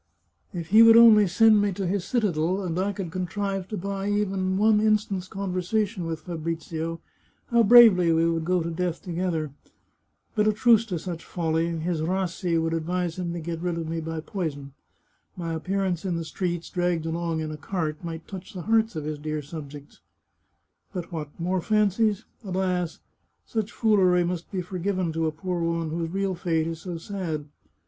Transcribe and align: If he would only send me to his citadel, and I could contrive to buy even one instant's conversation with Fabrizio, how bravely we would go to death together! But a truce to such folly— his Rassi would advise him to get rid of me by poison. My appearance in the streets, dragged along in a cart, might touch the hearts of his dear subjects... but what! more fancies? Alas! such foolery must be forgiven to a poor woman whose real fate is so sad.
If 0.51 0.69
he 0.69 0.81
would 0.81 0.97
only 0.97 1.27
send 1.27 1.61
me 1.61 1.71
to 1.73 1.85
his 1.85 2.03
citadel, 2.05 2.63
and 2.63 2.79
I 2.79 2.91
could 2.91 3.11
contrive 3.11 3.67
to 3.67 3.77
buy 3.77 4.09
even 4.09 4.57
one 4.57 4.81
instant's 4.81 5.27
conversation 5.27 6.07
with 6.07 6.21
Fabrizio, 6.21 6.99
how 7.51 7.61
bravely 7.61 8.11
we 8.11 8.27
would 8.27 8.43
go 8.43 8.63
to 8.63 8.71
death 8.71 9.03
together! 9.03 9.51
But 10.33 10.47
a 10.47 10.53
truce 10.53 10.87
to 10.87 10.97
such 10.97 11.23
folly— 11.23 11.67
his 11.77 12.01
Rassi 12.01 12.59
would 12.59 12.73
advise 12.73 13.19
him 13.19 13.31
to 13.33 13.39
get 13.39 13.59
rid 13.61 13.77
of 13.77 13.87
me 13.87 13.99
by 14.01 14.21
poison. 14.21 14.73
My 15.37 15.53
appearance 15.53 16.03
in 16.03 16.15
the 16.15 16.25
streets, 16.25 16.71
dragged 16.71 17.05
along 17.05 17.41
in 17.41 17.51
a 17.51 17.55
cart, 17.57 18.03
might 18.03 18.27
touch 18.27 18.53
the 18.53 18.63
hearts 18.63 18.95
of 18.95 19.03
his 19.05 19.19
dear 19.19 19.43
subjects... 19.43 19.99
but 20.93 21.11
what! 21.11 21.29
more 21.39 21.61
fancies? 21.61 22.25
Alas! 22.43 23.01
such 23.45 23.71
foolery 23.71 24.23
must 24.23 24.51
be 24.51 24.63
forgiven 24.63 25.13
to 25.13 25.27
a 25.27 25.31
poor 25.31 25.61
woman 25.61 25.91
whose 25.91 26.09
real 26.09 26.33
fate 26.33 26.65
is 26.65 26.81
so 26.81 26.97
sad. 26.97 27.45